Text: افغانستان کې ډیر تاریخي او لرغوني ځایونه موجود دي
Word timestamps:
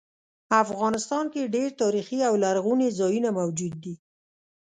افغانستان 0.63 1.25
کې 1.33 1.51
ډیر 1.55 1.69
تاریخي 1.81 2.19
او 2.27 2.33
لرغوني 2.43 2.89
ځایونه 2.99 3.29
موجود 3.39 3.73
دي 3.83 3.95